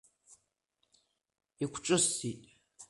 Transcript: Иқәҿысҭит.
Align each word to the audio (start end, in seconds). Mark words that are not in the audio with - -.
Иқәҿысҭит. 1.63 2.41